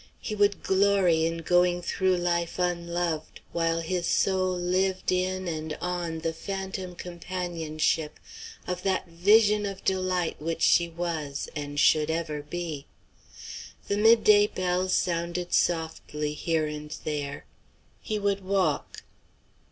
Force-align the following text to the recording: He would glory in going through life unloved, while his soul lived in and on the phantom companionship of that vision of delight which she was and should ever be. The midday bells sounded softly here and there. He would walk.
He 0.19 0.33
would 0.33 0.63
glory 0.63 1.27
in 1.27 1.43
going 1.43 1.83
through 1.83 2.17
life 2.17 2.57
unloved, 2.57 3.39
while 3.51 3.81
his 3.81 4.07
soul 4.07 4.55
lived 4.57 5.11
in 5.11 5.47
and 5.47 5.77
on 5.79 6.21
the 6.21 6.33
phantom 6.33 6.95
companionship 6.95 8.19
of 8.65 8.81
that 8.81 9.07
vision 9.09 9.63
of 9.67 9.83
delight 9.85 10.41
which 10.41 10.63
she 10.63 10.89
was 10.89 11.49
and 11.55 11.79
should 11.79 12.09
ever 12.09 12.41
be. 12.41 12.87
The 13.89 13.97
midday 13.97 14.47
bells 14.47 14.95
sounded 14.95 15.53
softly 15.53 16.33
here 16.33 16.65
and 16.65 16.89
there. 17.05 17.45
He 18.01 18.17
would 18.17 18.43
walk. 18.43 19.03